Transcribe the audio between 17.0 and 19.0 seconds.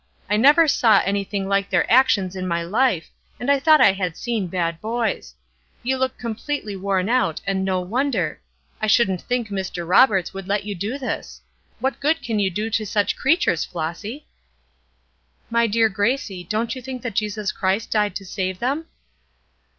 that Jesus Christ died to save them?"